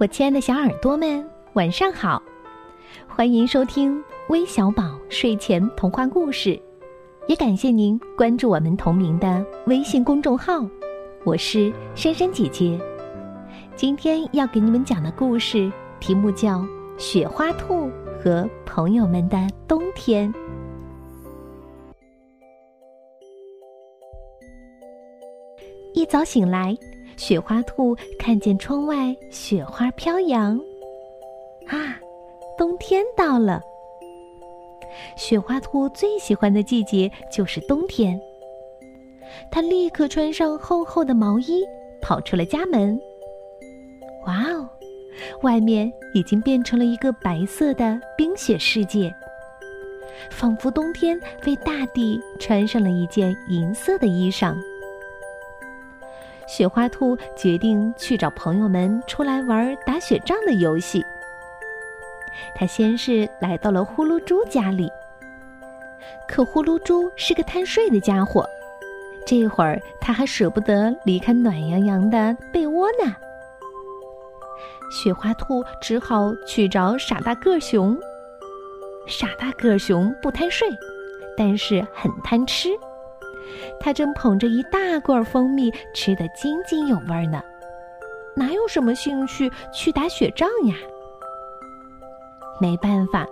[0.00, 1.22] 我亲爱的小耳朵们，
[1.52, 2.22] 晚上好！
[3.06, 6.58] 欢迎收听微小宝睡前童话故事，
[7.26, 10.66] 也感谢您关注我们同名的微信公众号。
[11.22, 12.80] 我是珊珊姐姐，
[13.76, 15.70] 今天要给你们讲的故事
[16.00, 16.60] 题目叫
[16.96, 17.90] 《雪花兔
[18.24, 19.36] 和朋友们的
[19.68, 20.32] 冬天》。
[25.92, 26.74] 一早醒来。
[27.20, 30.58] 雪花兔看见窗外雪花飘扬，
[31.66, 32.00] 啊，
[32.56, 33.60] 冬天到了。
[35.18, 38.18] 雪花兔最喜欢的季节就是冬天。
[39.52, 41.62] 它立刻穿上厚厚的毛衣，
[42.00, 42.98] 跑出了家门。
[44.26, 44.66] 哇哦，
[45.42, 49.14] 外面已经变成了一个白色的冰雪世界，
[50.30, 54.56] 仿佛冬天为大地穿上了一件银色的衣裳。
[56.50, 61.00] 雪花兔决定去找朋友们出来玩打雪仗的游戏。
[62.56, 64.90] 他先是来到了呼噜猪家里，
[66.26, 68.44] 可呼噜猪是个贪睡的家伙，
[69.24, 73.14] 这会儿他还舍不得离开暖洋洋的被窝呢。
[74.90, 77.96] 雪花兔只好去找傻大个熊。
[79.06, 80.68] 傻大个熊不贪睡，
[81.36, 82.70] 但是很贪吃。
[83.78, 87.42] 他正捧着一大罐蜂蜜，吃得津津有味呢，
[88.34, 90.74] 哪有什么兴趣去打雪仗呀？
[92.60, 93.26] 没办法，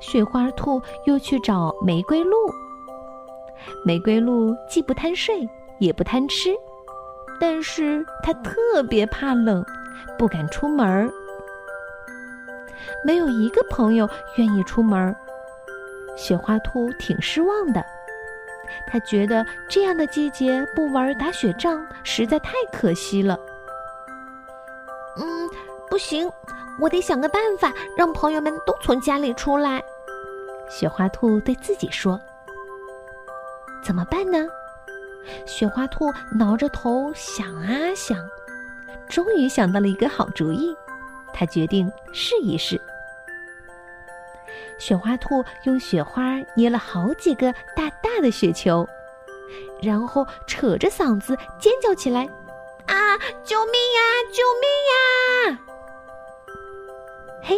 [0.00, 2.36] 雪花兔又去找玫瑰鹿。
[3.84, 5.48] 玫瑰鹿既不贪睡，
[5.78, 6.50] 也不贪吃，
[7.40, 9.64] 但是它特别怕冷，
[10.18, 11.08] 不敢出门儿。
[13.04, 15.16] 没有一个朋友愿意出门儿，
[16.16, 17.84] 雪花兔挺失望的。
[18.86, 23.38] 他觉得这样的季节不玩打雪仗实在太可惜了。
[25.18, 25.48] 嗯，
[25.88, 26.30] 不行，
[26.80, 29.82] 我得想个办法让朋友们都从家里出来。
[30.68, 32.20] 雪花兔对自己说
[33.84, 34.46] ：“怎么办呢？”
[35.46, 38.18] 雪花兔挠着头想啊想，
[39.08, 40.76] 终于想到了一个好主意。
[41.32, 42.80] 他决定试一试。
[44.78, 48.86] 雪花兔用雪花捏了好几个大大的雪球，
[49.82, 52.28] 然后扯着嗓子尖叫起来
[52.86, 54.00] ：“啊，救命呀！
[54.32, 55.60] 救命呀！”
[57.42, 57.56] 嘿，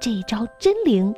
[0.00, 1.14] 这招真灵！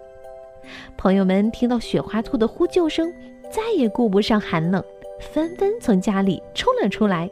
[0.97, 3.13] 朋友们听到雪花兔的呼救声，
[3.51, 4.85] 再也顾不上寒冷，
[5.21, 7.29] 纷纷从家里冲了出来。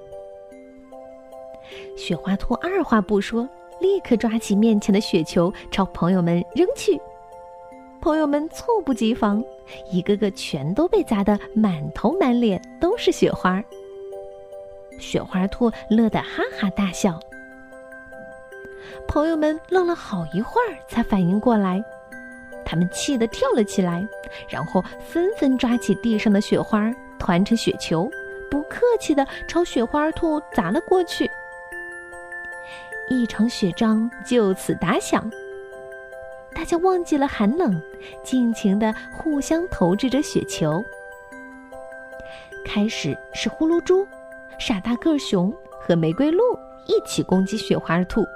[1.96, 7.00] 雪花兔二话不说，立刻抓起面前的雪球朝朋友们扔去。
[8.00, 9.44] 朋友们猝不及防，
[9.90, 13.62] 一个个全都被砸得满头满脸都是雪花。
[14.98, 17.20] 雪花兔乐得哈哈大笑。
[19.06, 21.82] 朋友们愣了好一会儿，才反应过来，
[22.64, 24.06] 他们气得跳了起来，
[24.48, 28.10] 然后纷纷抓起地上的雪花，团成雪球，
[28.50, 31.30] 不客气地朝雪花兔砸了过去。
[33.08, 35.30] 一场雪仗就此打响。
[36.60, 37.80] 大家忘记了寒冷，
[38.22, 40.84] 尽情的互相投掷着雪球。
[42.66, 44.06] 开始是呼噜猪、
[44.58, 45.50] 傻大个熊
[45.80, 46.42] 和玫瑰鹿
[46.84, 48.26] 一起攻击雪花兔，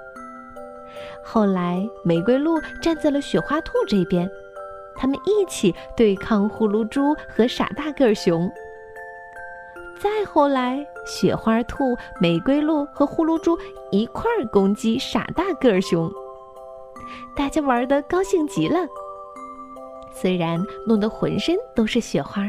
[1.23, 4.27] 后来玫瑰鹿站在了雪花兔这边，
[4.97, 8.51] 他们一起对抗呼噜猪和傻大个熊。
[10.01, 13.59] 再后来，雪花兔、玫瑰鹿和呼噜猪
[13.91, 16.11] 一块儿攻击傻大个熊。
[17.37, 18.79] 大家玩的高兴极了，
[20.13, 22.43] 虽然弄得浑身都是雪花，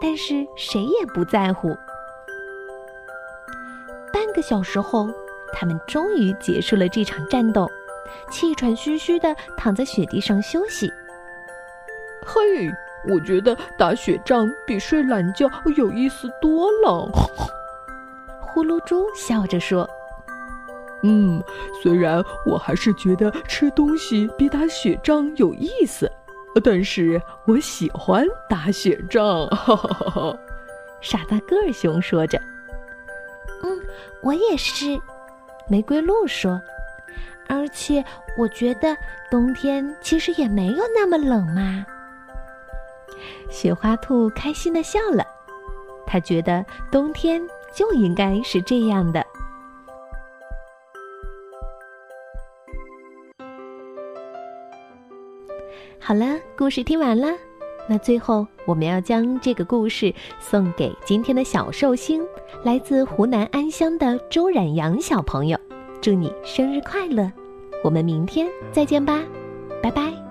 [0.00, 1.68] 但是谁也不在乎。
[4.12, 5.08] 半个小时后，
[5.52, 7.70] 他们终于结束了这场战斗，
[8.30, 10.90] 气喘吁吁的躺在雪地上休息。
[12.24, 12.68] 嘿，
[13.08, 17.08] 我觉得打雪仗比睡懒觉有意思多了。
[18.40, 19.88] 呼噜猪笑着说。
[21.08, 21.40] 嗯，
[21.80, 26.10] 虽然我还是觉得吃东西比打雪仗有意思，
[26.64, 29.46] 但是我喜欢打雪仗。
[29.48, 30.38] 哈哈哈哈
[31.00, 32.40] 傻大个儿熊说着
[33.62, 33.78] ：“嗯，
[34.20, 34.98] 我也是。”
[35.68, 36.60] 玫瑰鹿说
[37.48, 38.04] ：“而且
[38.38, 38.96] 我觉得
[39.30, 41.84] 冬天其实也没有那么冷嘛。”
[43.50, 45.24] 雪花兔开心的笑了，
[46.06, 47.42] 他觉得冬天
[47.74, 49.25] 就应该是这样的。
[55.98, 57.28] 好了，故事听完了，
[57.88, 62.22] 那最后我们要将这个故事送给今天的小寿星，
[62.62, 65.58] 来自湖南安乡的周冉阳小朋友，
[66.00, 67.30] 祝你生日快乐！
[67.84, 69.22] 我们明天再见吧，
[69.82, 70.25] 拜拜。